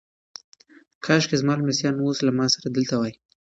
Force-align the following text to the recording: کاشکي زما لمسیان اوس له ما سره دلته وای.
کاشکي 1.05 1.35
زما 1.41 1.53
لمسیان 1.59 1.95
اوس 1.99 2.17
له 2.23 2.31
ما 2.37 2.45
سره 2.53 2.67
دلته 2.75 2.93
وای. 2.97 3.13